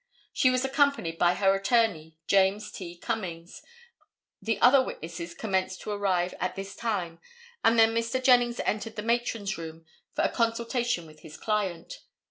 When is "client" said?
11.37-11.99